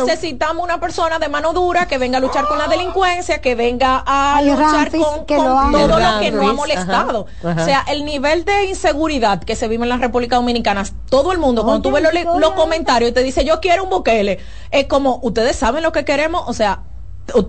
[0.07, 4.03] necesitamos una persona de mano dura que venga a luchar con la delincuencia, que venga
[4.07, 7.27] a luchar con, todo lo que no ha molestado.
[7.43, 11.39] O sea, el nivel de inseguridad que se vive en la República Dominicana, todo el
[11.39, 14.39] mundo, cuando tú ves los, comentarios y te dice, yo quiero un Bukele,
[14.71, 16.83] es como, ustedes saben lo que queremos, o sea,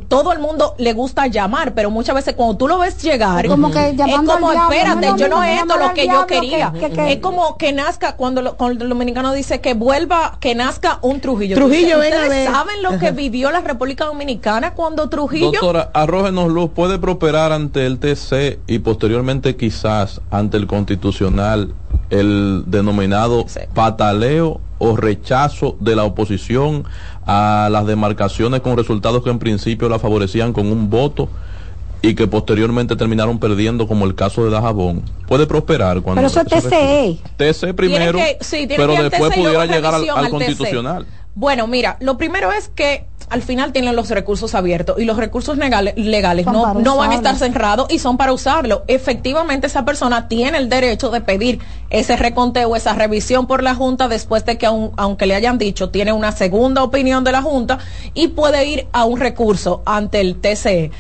[0.08, 3.72] todo el mundo le gusta llamar, pero muchas veces cuando tú lo ves llegar, como
[3.72, 6.74] que es como, espérate, yo no es esto lo que yo quería.
[7.08, 11.56] es como que nazca, cuando, el dominicano dice que vuelva, que nazca un Trujillo.
[11.56, 15.52] Trujillo, ¿Ustedes saben lo que vivió la República Dominicana cuando Trujillo?
[15.52, 21.74] Doctora, arrójenos luz, ¿puede prosperar ante el TC y posteriormente quizás ante el Constitucional
[22.10, 26.86] el denominado pataleo o rechazo de la oposición
[27.26, 31.30] a las demarcaciones con resultados que en principio la favorecían con un voto
[32.02, 36.42] y que posteriormente terminaron perdiendo como el caso de Dajabón puede prosperar cuando pero eso
[36.42, 38.20] es TCE TCE primero
[38.76, 41.06] pero después pudiera llegar al, constitucional.
[41.36, 45.58] Bueno mira lo primero es que al final tienen los recursos abiertos y los recursos
[45.58, 48.84] legales, legales no, no van a estar cerrados y son para usarlo.
[48.88, 54.10] Efectivamente, esa persona tiene el derecho de pedir ese reconteo, esa revisión por la Junta
[54.10, 57.80] después de que, aunque le hayan dicho, tiene una segunda opinión de la Junta
[58.14, 60.92] y puede ir a un recurso ante el TCE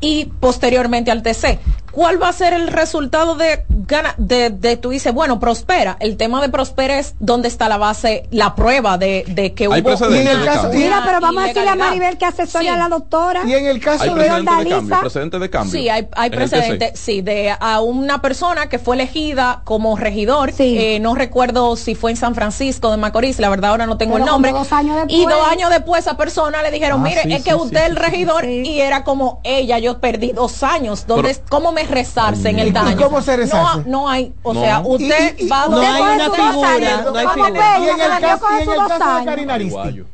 [0.00, 1.58] y posteriormente al TC.
[1.92, 5.96] ¿Cuál va a ser el resultado de gana de, de tú dices, bueno, prospera?
[6.00, 9.74] El tema de prospera es dónde está la base, la prueba de, de que hubo
[9.76, 9.86] en
[10.26, 13.42] el caso, Mira, pero vamos a decirle a Maribel que asesoria a la doctora.
[13.46, 15.72] Y en el caso ¿Hay de cambio, precedente de cambio.
[15.72, 20.98] Sí, hay, hay precedente, sí, de a una persona que fue elegida como regidor, eh,
[21.00, 24.24] no recuerdo si fue en San Francisco de Macorís, la verdad ahora no tengo el
[24.24, 24.52] nombre.
[24.52, 27.84] Dos años y dos años después esa persona le dijeron, ah, mire, es que usted
[27.84, 32.50] es el regidor y era como ella, yo perdí dos años, donde, ¿cómo me rezarse
[32.50, 32.96] en el daño.
[32.96, 33.75] ¿Cómo se resarce?
[33.75, 37.78] No, no hay, o sea, usted va a no hay una figura, no hay figura.
[37.78, 40.04] Y en el caso, y en el caso de Karina Aristi.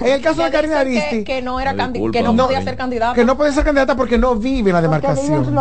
[0.00, 1.24] En el caso de Karina Aristi.
[1.24, 1.74] Que, no era
[2.12, 3.14] que no podía ser candidata.
[3.14, 5.54] Que no podía ser candidata porque no vive en la demarcación.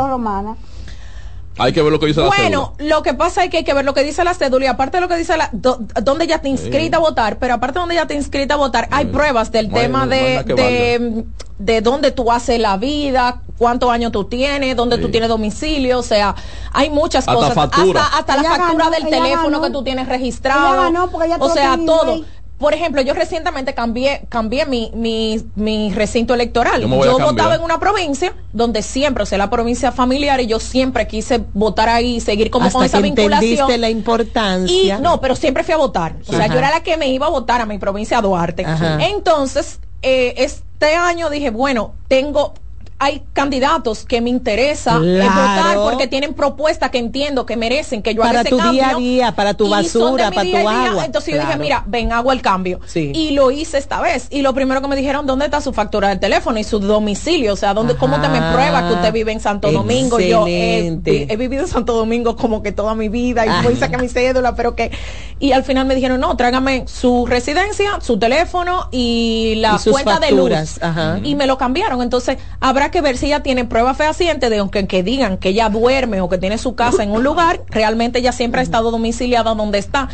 [1.58, 2.42] Hay que ver lo que dice la cédula.
[2.42, 4.68] Bueno, lo que pasa es que hay que ver lo que dice la cédula y
[4.68, 7.80] aparte de lo que dice la donde ya te inscrita a votar, pero aparte de
[7.82, 11.26] donde ya te inscrita a votar, hay pruebas del tema de, de,
[11.58, 16.04] de, dónde tú haces la vida, cuántos años tú tienes, dónde tú tienes domicilio, o
[16.04, 16.36] sea,
[16.74, 17.58] hay muchas cosas.
[17.58, 21.10] Hasta, hasta la factura del teléfono que tú tienes registrado.
[21.40, 22.24] o sea, todo.
[22.58, 26.82] Por ejemplo, yo recientemente cambié, cambié mi, mi, mi recinto electoral.
[26.82, 31.06] Yo, votaba en una provincia donde siempre, o sea, la provincia familiar, y yo siempre
[31.06, 33.82] quise votar ahí, seguir como con esa vinculación.
[33.82, 34.98] la importancia.
[34.98, 36.16] Y no, pero siempre fui a votar.
[36.28, 38.66] O sea, yo era la que me iba a votar a mi provincia Duarte.
[39.00, 42.54] Entonces, eh, este año dije, bueno, tengo
[42.98, 48.22] hay candidatos que me interesa votar porque tienen propuestas que entiendo que merecen que yo
[48.22, 51.06] para haga ese tu día a día, para tu basura, para tu agua.
[51.06, 52.80] Entonces yo dije, mira, ven, hago el cambio.
[52.94, 54.28] Y lo hice esta vez.
[54.30, 57.54] Y lo primero que me dijeron, ¿dónde está su factura del teléfono y su domicilio?
[57.54, 60.20] O sea, ¿dónde, ¿cómo te me prueba que usted vive en Santo Domingo?
[60.20, 64.02] Yo he, vivido en Santo Domingo como que toda mi vida y voy a sacar
[64.02, 64.92] mi cédula, pero que...
[65.38, 70.32] Y al final me dijeron, no, trágame su residencia, su teléfono y la cuenta de
[70.32, 70.80] luz.
[71.24, 72.02] Y me lo cambiaron.
[72.02, 75.70] Entonces, habrá que ver si ella tiene prueba fehaciente de aunque que digan que ella
[75.70, 79.54] duerme o que tiene su casa en un lugar, realmente ella siempre ha estado domiciliada
[79.54, 80.10] donde está.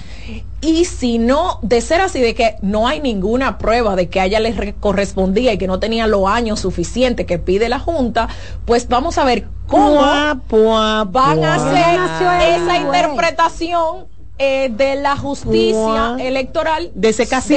[0.62, 4.26] Y si no, de ser así, de que no hay ninguna prueba de que a
[4.26, 8.30] ella le correspondía y que no tenía los años suficientes que pide la Junta,
[8.66, 14.11] pues vamos a ver cómo van a hacer esa interpretación
[14.44, 17.56] eh, de la justicia electoral de ese casi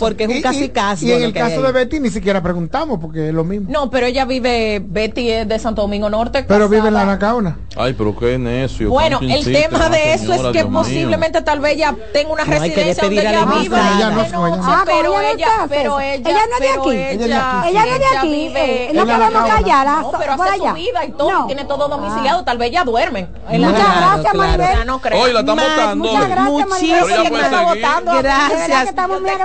[0.00, 3.34] porque es un casi Y, en el caso de Betty ni siquiera preguntamos, porque es
[3.34, 3.70] lo mismo.
[3.70, 6.42] No, pero ella vive, Betty es de Santo Domingo Norte.
[6.42, 7.58] Pero vive en la Anacauna.
[7.76, 8.90] Ay, pero qué necio.
[8.90, 13.20] Bueno, el tema de eso es que posiblemente tal vez ella tenga una residencia donde
[13.20, 14.84] ella viva.
[14.84, 17.24] pero ella, pero ella, ella no es de aquí.
[17.24, 18.52] Ella, no es de aquí.
[18.56, 19.86] Eh, no podemos callar.
[19.86, 22.42] No, pero hace su vida y todo, tiene todo domiciliado.
[22.42, 23.28] Tal vez ella duerme.
[23.48, 24.90] Muchas gracias, Maribel.
[25.14, 26.07] Hoy la estamos votando.
[26.12, 28.94] Muchas gracias, Muchísimas gracias.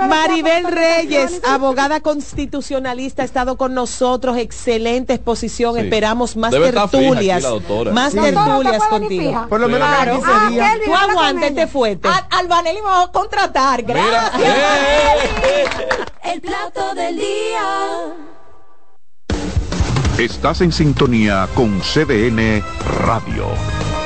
[0.08, 4.36] Maribel Reyes, abogada constitucionalista, ha estado con nosotros.
[4.36, 5.78] Excelente exposición.
[5.78, 7.44] Esperamos más tertulias.
[7.92, 9.46] Más tertulias contigo.
[9.48, 10.20] Por lo menos claro.
[10.24, 10.50] Ah,
[10.84, 12.08] Tú aguántate fuerte.
[12.30, 13.82] Albanelli me va a contratar.
[13.82, 14.42] Gracias.
[16.24, 18.14] El plato del día.
[20.18, 22.62] Estás en sintonía con CDN
[23.04, 23.46] Radio.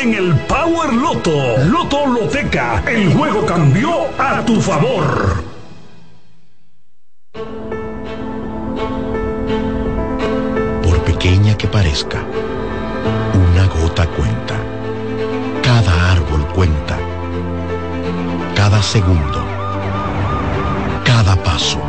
[0.00, 1.56] en el Power Loto.
[1.66, 2.82] Loto Loteca.
[2.86, 5.44] El juego cambió a tu favor.
[10.82, 12.24] Por pequeña que parezca,
[13.34, 14.56] una gota cuenta.
[15.62, 16.98] Cada árbol cuenta.
[18.56, 19.44] Cada segundo.
[21.04, 21.80] Cada paso.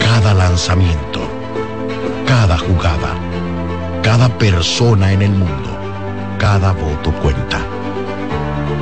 [0.00, 1.20] Cada lanzamiento.
[2.26, 3.31] Cada jugada
[4.02, 5.78] cada persona en el mundo,
[6.38, 7.64] cada voto cuenta.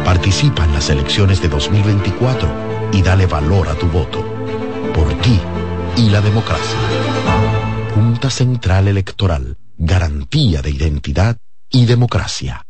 [0.03, 2.49] Participa en las elecciones de 2024
[2.93, 4.25] y dale valor a tu voto.
[4.95, 5.39] Por ti
[5.97, 6.79] y la democracia.
[7.95, 9.59] Junta Central Electoral.
[9.77, 11.37] Garantía de identidad
[11.69, 12.67] y democracia.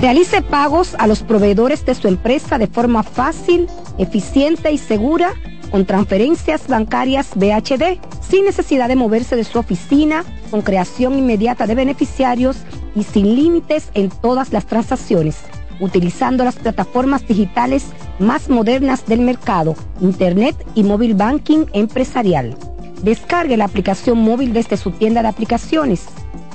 [0.00, 5.34] Realice pagos a los proveedores de su empresa de forma fácil, eficiente y segura
[5.74, 11.74] con transferencias bancarias BHD, sin necesidad de moverse de su oficina, con creación inmediata de
[11.74, 12.58] beneficiarios
[12.94, 15.38] y sin límites en todas las transacciones,
[15.80, 17.86] utilizando las plataformas digitales
[18.20, 22.56] más modernas del mercado, Internet y móvil banking empresarial.
[23.02, 26.04] Descargue la aplicación móvil desde su tienda de aplicaciones.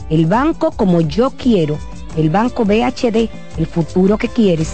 [0.10, 1.78] El banco como yo quiero,
[2.16, 3.28] el banco BHD,
[3.58, 4.74] el futuro que quieres.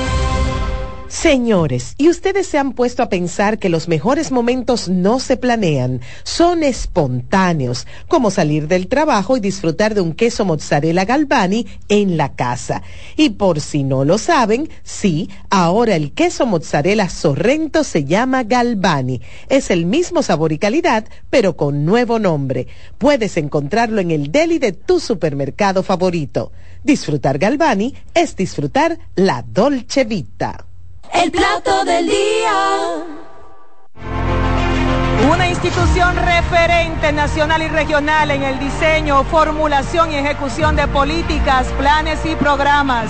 [1.11, 5.99] Señores, ¿y ustedes se han puesto a pensar que los mejores momentos no se planean,
[6.23, 12.33] son espontáneos, como salir del trabajo y disfrutar de un queso mozzarella galvani en la
[12.33, 12.81] casa?
[13.17, 19.19] Y por si no lo saben, sí, ahora el queso mozzarella Sorrento se llama Galvani.
[19.49, 22.67] Es el mismo sabor y calidad, pero con nuevo nombre.
[22.97, 26.53] Puedes encontrarlo en el deli de tu supermercado favorito.
[26.85, 30.67] Disfrutar Galvani es disfrutar la Dolce Vita.
[31.13, 32.53] El plato del día.
[35.29, 42.19] Una institución referente nacional y regional en el diseño, formulación y ejecución de políticas, planes
[42.25, 43.07] y programas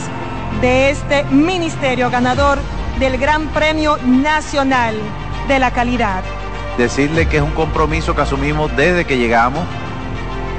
[0.61, 2.57] de este ministerio ganador
[2.99, 4.95] del Gran Premio Nacional
[5.47, 6.23] de la Calidad.
[6.77, 9.63] Decirle que es un compromiso que asumimos desde que llegamos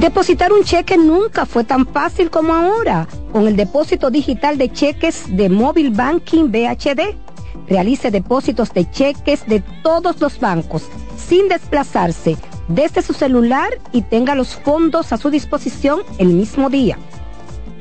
[0.00, 5.24] Depositar un cheque nunca fue tan fácil como ahora con el depósito digital de cheques
[5.36, 7.14] de Mobile Banking BHD.
[7.68, 10.84] Realice depósitos de cheques de todos los bancos
[11.18, 16.96] sin desplazarse desde su celular y tenga los fondos a su disposición el mismo día.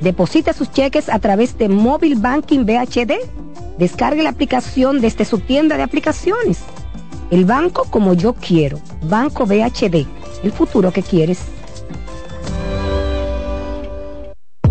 [0.02, 3.14] Deposite sus cheques a través de Mobile Banking BHD.
[3.78, 6.60] Descargue la aplicación desde su tienda de aplicaciones.
[7.32, 8.78] El banco como yo quiero.
[9.04, 10.06] Banco BHD.
[10.44, 11.40] El futuro que quieres.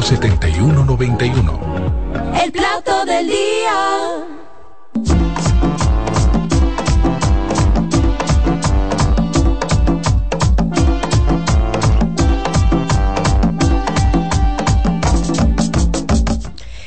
[0.00, 1.60] 7191.
[2.42, 4.26] El plato del día.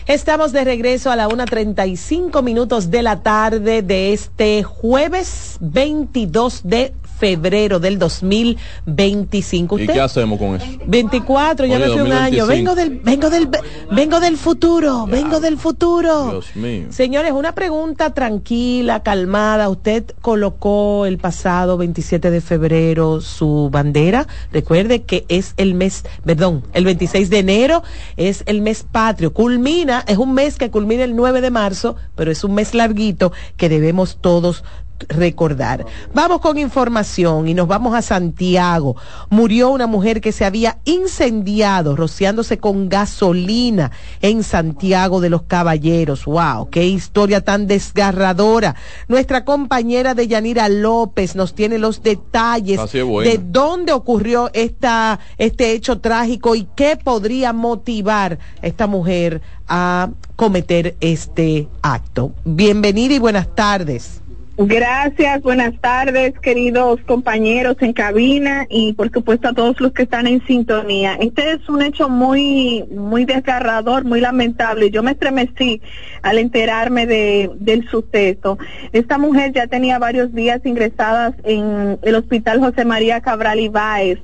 [0.08, 6.94] Estamos de regreso a la 1.35 minutos de la tarde de este jueves 22 de
[7.18, 9.80] febrero del 2025.
[9.80, 10.66] ¿Y qué hacemos con eso?
[10.86, 12.46] 24, ya no hace un año.
[12.46, 13.50] Vengo del, vengo del,
[13.92, 16.32] vengo del futuro, vengo del futuro.
[16.32, 16.88] Dios mío.
[16.90, 19.70] Señores, una pregunta tranquila, calmada.
[19.70, 24.28] Usted colocó el pasado 27 de febrero su bandera.
[24.52, 27.84] Recuerde que es el mes, perdón, el 26 de enero
[28.18, 29.34] es el mes patrio.
[29.34, 33.32] Culmina, es un mes que culmina el 9 de marzo, pero es un mes larguito
[33.58, 34.64] que debemos todos
[35.10, 35.86] recordar.
[36.14, 38.96] Vamos con información y nos vamos a Santiago.
[39.30, 43.92] Murió una mujer que se había incendiado rociándose con gasolina
[44.22, 46.26] en Santiago de los Caballeros.
[46.26, 46.70] ¡Wow!
[46.70, 48.76] ¡Qué historia tan desgarradora!
[49.08, 56.00] Nuestra compañera de Yanira López nos tiene los detalles de dónde ocurrió esta, este hecho
[56.00, 62.32] trágico y qué podría motivar a esta mujer a cometer este acto.
[62.44, 64.22] Bienvenida y buenas tardes.
[64.58, 70.28] Gracias, buenas tardes, queridos compañeros en cabina y por supuesto a todos los que están
[70.28, 71.16] en sintonía.
[71.20, 74.92] Este es un hecho muy, muy desgarrador, muy lamentable.
[74.92, 75.82] Yo me estremecí
[76.22, 78.58] al enterarme de, del suceso.
[78.94, 84.20] Esta mujer ya tenía varios días ingresadas en el Hospital José María Cabral Ibáez,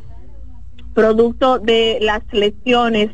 [0.94, 3.10] producto de las lesiones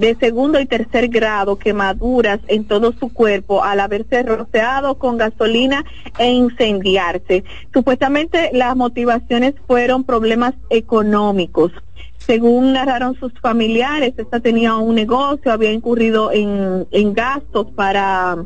[0.00, 5.84] de segundo y tercer grado, quemaduras en todo su cuerpo al haberse rociado con gasolina
[6.18, 7.44] e incendiarse.
[7.74, 11.70] Supuestamente las motivaciones fueron problemas económicos.
[12.16, 18.38] Según narraron sus familiares, esta tenía un negocio, había incurrido en, gastos para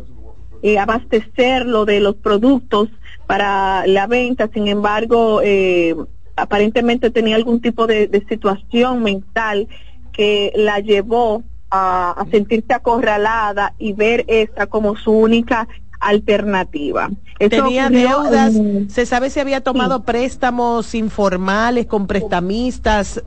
[0.61, 2.89] eh, abastecerlo de los productos
[3.29, 5.95] para la venta, sin embargo, eh,
[6.35, 9.69] aparentemente tenía algún tipo de situación mental
[10.17, 15.69] que la llevó a, sentirse acorralada y ver esta como su única
[16.01, 17.11] alternativa.
[17.39, 18.55] Tenía deudas,
[18.89, 23.23] se sabe si había tomado préstamos informales con prestamistas.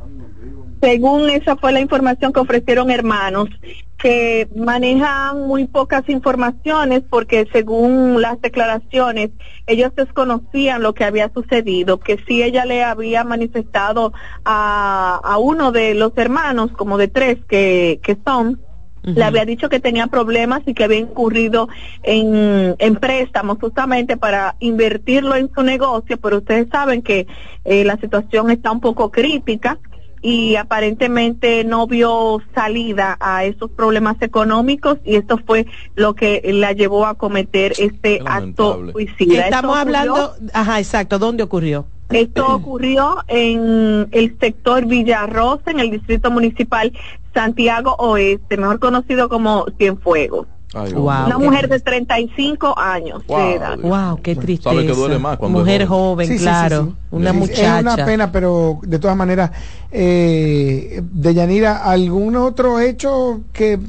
[0.82, 3.50] Según esa fue la información que ofrecieron hermanos,
[3.98, 9.32] que manejan muy pocas informaciones porque según las declaraciones
[9.66, 14.14] ellos desconocían lo que había sucedido, que si ella le había manifestado
[14.46, 18.62] a, a uno de los hermanos, como de tres que, que son,
[19.04, 21.70] le había dicho que tenía problemas y que había incurrido
[22.04, 27.26] en, en préstamos justamente para invertirlo en su negocio, pero ustedes saben que
[27.64, 29.80] eh, la situación está un poco crítica
[30.28, 36.74] y aparentemente no vio salida a esos problemas económicos y esto fue lo que la
[36.74, 39.46] llevó a cometer este acto suicida.
[39.46, 41.86] Estamos hablando, ajá, exacto, ¿dónde ocurrió?
[42.10, 46.92] Esto ocurrió en el sector Villarrosa, en el distrito municipal
[47.34, 50.46] Santiago Oeste, mejor conocido como Cienfuegos.
[50.84, 53.78] Una mujer de 35 años wow, de edad.
[53.80, 54.72] Wow, qué tristeza.
[54.72, 56.94] Sabe que duele más cuando mujer joven, claro.
[57.12, 57.80] una muchacha.
[57.80, 59.52] Es una pena, pero de todas maneras,
[59.92, 63.80] eh, de Yanira, ¿algún otro hecho que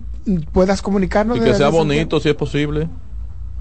[0.52, 1.38] puedas comunicarnos?
[1.38, 2.88] Y que sea bonito, si es posible.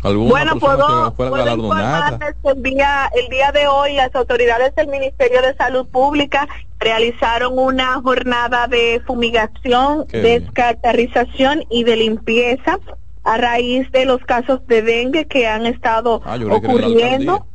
[0.03, 5.41] Bueno, puedo, puedo informarles que el día, el día de hoy las autoridades del Ministerio
[5.41, 6.47] de Salud Pública
[6.79, 12.79] realizaron una jornada de fumigación, descartarización y de limpieza
[13.27, 17.45] a raíz de los casos de dengue que han estado ah, ocurriendo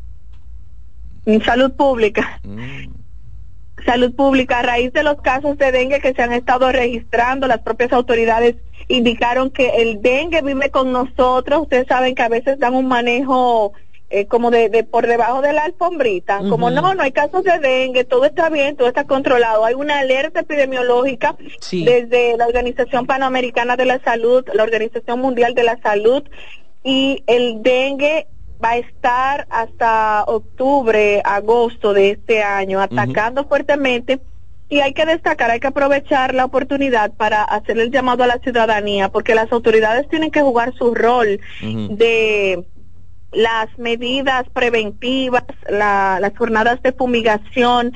[1.24, 2.40] en salud pública.
[2.44, 2.92] Mm.
[3.86, 7.60] Salud pública, a raíz de los casos de dengue que se han estado registrando, las
[7.60, 8.56] propias autoridades
[8.88, 11.62] indicaron que el dengue vive con nosotros.
[11.62, 13.72] Ustedes saben que a veces dan un manejo
[14.14, 17.58] eh, como de, de, por debajo de la alfombrita, como no, no hay casos de
[17.58, 19.64] dengue, todo está bien, todo está controlado.
[19.64, 21.34] Hay una alerta epidemiológica
[21.70, 26.22] desde la Organización Panamericana de la Salud, la Organización Mundial de la Salud,
[26.84, 28.26] y el dengue
[28.62, 34.20] va a estar hasta octubre, agosto de este año, atacando fuertemente
[34.72, 38.38] y hay que destacar, hay que aprovechar la oportunidad para hacer el llamado a la
[38.38, 42.64] ciudadanía, porque las autoridades tienen que jugar su rol de
[43.32, 47.92] las medidas preventivas, las jornadas de fumigación,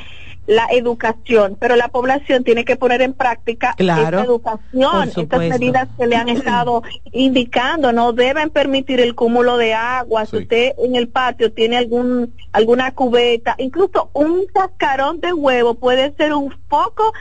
[0.46, 6.06] la educación, pero la población tiene que poner en práctica esta educación, estas medidas que
[6.06, 6.82] le han estado
[7.12, 12.32] indicando, no deben permitir el cúmulo de agua, si usted en el patio tiene algún
[12.52, 17.12] alguna cubeta, incluso un cascarón de huevo puede ser un foco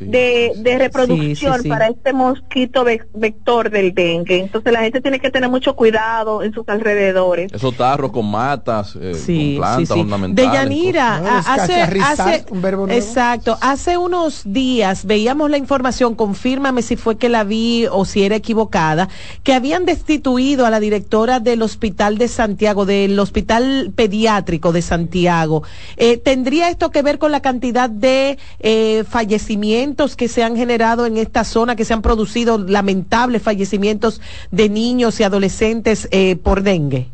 [0.00, 5.50] de, de, reproducción para este mosquito vector del dengue, entonces la gente tiene que tener
[5.50, 7.52] mucho cuidado en sus alrededores.
[7.52, 10.52] Esos tarros con matas, eh, con plantas ornamentales.
[10.52, 12.44] De Yanira, hace, hace
[12.90, 13.56] Exacto.
[13.60, 18.36] Hace unos días veíamos la información, confírmame si fue que la vi o si era
[18.36, 19.08] equivocada,
[19.42, 25.62] que habían destituido a la directora del Hospital de Santiago, del Hospital Pediátrico de Santiago.
[25.96, 31.06] Eh, ¿Tendría esto que ver con la cantidad de eh, fallecimientos que se han generado
[31.06, 36.62] en esta zona, que se han producido lamentables fallecimientos de niños y adolescentes eh, por
[36.62, 37.08] dengue?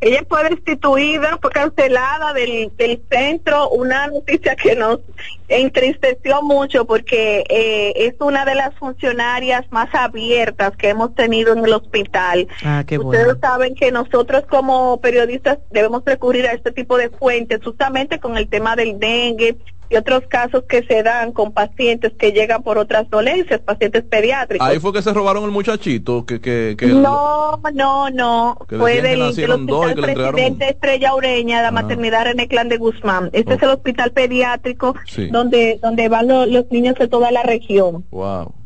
[0.00, 5.00] Ella fue destituida, fue cancelada del, del centro, una noticia que nos
[5.48, 11.64] entristeció mucho porque eh, es una de las funcionarias más abiertas que hemos tenido en
[11.64, 12.46] el hospital.
[12.64, 17.60] Ah, qué Ustedes saben que nosotros como periodistas debemos recurrir a este tipo de fuentes
[17.64, 19.56] justamente con el tema del dengue,
[19.90, 24.66] y otros casos que se dan con pacientes que llegan por otras dolencias, pacientes pediátricos.
[24.66, 28.58] Ahí fue que se robaron el muchachito que que, no no no.
[28.68, 31.72] fue del, hospital presidente Estrella Ureña la ah.
[31.72, 33.30] maternidad René Clan de Guzmán.
[33.32, 34.94] Este es el hospital pediátrico
[35.30, 38.04] donde donde van los, niños de toda la región.
[38.10, 38.57] Wow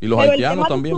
[0.00, 0.96] y los haitianos también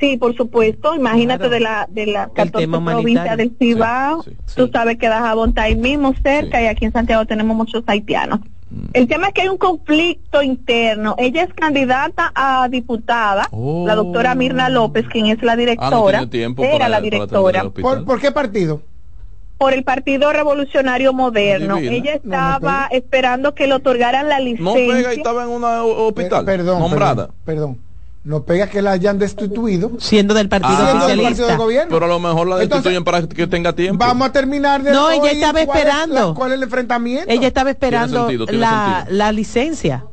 [0.00, 4.24] sí por supuesto imagínate de la de la 14 provincia del Cibao
[4.56, 8.40] tú sabes que Dajabón está ahí mismo cerca y aquí en Santiago tenemos muchos haitianos
[8.70, 8.86] mm.
[8.94, 11.14] el tema es que hay un conflicto interno.
[11.18, 13.96] Ella es candidata a diputada, la oh.
[13.96, 16.26] doctora Mirna López, quien es la ah, directora.
[16.58, 17.70] era la directora.
[17.70, 18.82] ¿Por, qué partido?
[19.58, 21.78] Por el Partido Revolucionario Moderno.
[21.78, 24.64] Ella estaba esperando que le otorgaran la licencia.
[24.64, 26.44] No pega y estaba en un hospital.
[26.44, 27.30] perdón, nombrada.
[27.44, 27.78] Perdón,
[28.24, 29.92] No pega que la hayan destituido.
[29.98, 31.90] Siendo del partido de gobierno.
[31.90, 34.04] Pero a lo mejor la destituyen para que tenga tiempo.
[34.04, 36.34] Vamos a terminar de No, ella estaba esperando.
[36.34, 37.30] ¿Cuál es, el enfrentamiento?
[37.30, 40.04] Ella estaba esperando la, la licencia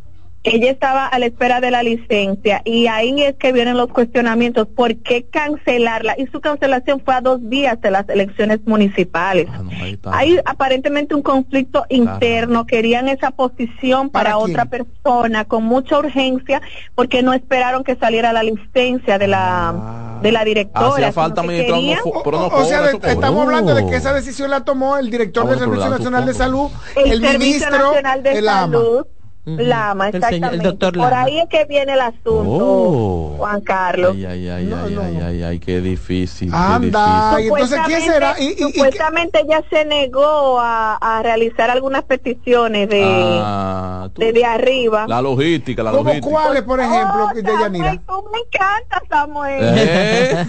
[0.44, 4.68] ella estaba a la espera de la licencia y ahí es que vienen los cuestionamientos,
[4.68, 6.16] ¿por qué cancelarla?
[6.18, 9.48] Y su cancelación fue a dos días de las elecciones municipales.
[9.52, 16.62] Ah, Hay aparentemente un conflicto interno, querían esa posición para, otra persona con mucha urgencia
[16.96, 20.20] porque no esperaron que saliera la licencia de la ah.
[20.24, 20.90] de la directora.
[20.90, 25.60] Hacía falta o, sea, estamos hablando de que esa decisión la tomó el director del
[25.60, 29.06] Servicio Nacional de Salud, el, Servicio ministro Nacional de Salud
[29.44, 30.56] Lama, exactamente.
[30.56, 33.36] El, doctor Por ahí es que viene el asunto, oh.
[33.40, 34.14] Juan Carlos.
[34.16, 36.54] Ay, ay, ay, ay, ay, ay, ay, qué difícil.
[36.54, 38.36] Anda, qué entonces ¿quién será?
[38.40, 45.06] Y, supuestamente ya se negó a, a, realizar algunas peticiones de, ah, de, arriba.
[45.08, 46.30] La logística, la logística.
[46.30, 47.98] cuáles, por ejemplo, de Yanira?
[48.08, 49.60] Tú me encanta, Samuel.
[49.76, 50.46] ¿Eh?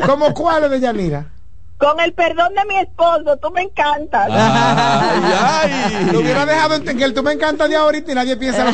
[0.06, 1.35] ¿Cómo cuáles de Yanira?
[1.78, 4.28] Con el perdón de mi esposo, tú me encantas.
[4.30, 6.10] Ay, ay.
[6.10, 8.72] Lo hubiera dejado en que el tú me encanta de ahorita y nadie piensa eh,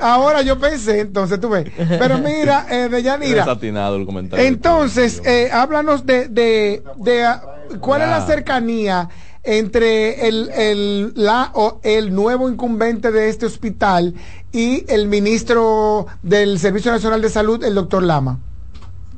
[0.00, 1.66] ahora yo pensé, entonces tú ves.
[1.76, 3.44] Pero mira, eh, de Yanira.
[3.60, 4.46] el comentario.
[4.46, 7.42] Entonces, eh, háblanos de, de, de, ah,
[7.80, 9.08] cuál es la cercanía
[9.42, 14.14] entre el, el, la, o el nuevo incumbente de este hospital
[14.52, 18.38] y el ministro del Servicio Nacional de Salud, el doctor Lama.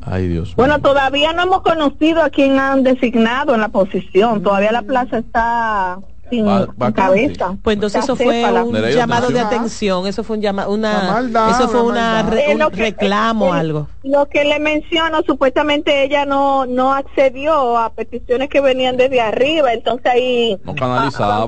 [0.04, 0.54] Ay, Dios.
[0.56, 4.42] Bueno, todavía no hemos conocido a quien han designado en la posición.
[4.42, 5.98] Todavía la plaza está
[6.32, 6.46] sin
[6.94, 7.56] cabeza.
[7.62, 11.82] Pues entonces eso fue un llamado de atención, eso fue un llamado, una, eso fue
[11.82, 13.88] una un reclamo, algo.
[14.02, 19.72] Lo que le menciono, supuestamente ella no no accedió a peticiones que venían desde arriba,
[19.72, 21.46] entonces ahí no canalizaba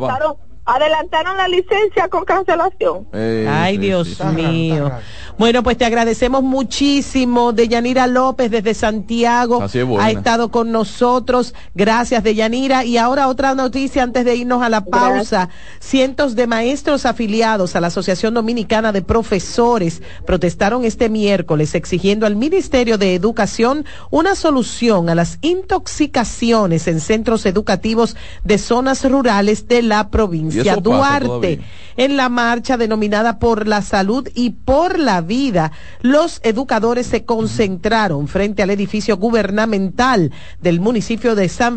[0.65, 3.07] adelantaron la licencia con cancelación.
[3.13, 4.91] Ay, Dios mío.
[5.37, 7.53] Bueno, pues te agradecemos muchísimo.
[7.53, 9.65] Deyanira López desde Santiago
[9.99, 11.55] ha estado con nosotros.
[11.75, 12.85] Gracias, Deyanira.
[12.85, 15.49] Y ahora otra noticia antes de irnos a la pausa.
[15.81, 22.37] Cientos de maestros afiliados a la Asociación Dominicana de Profesores protestaron este miércoles exigiendo al
[22.37, 29.83] Ministerio de Educación una solución a las intoxicaciones en centros educativos de zonas rurales de
[29.83, 30.54] la provincia.
[30.83, 31.61] Duarte
[31.97, 35.73] en la marcha denominada por la salud y por la vida.
[36.03, 41.73] Los educadores se concentraron frente al edificio gubernamental del municipio de San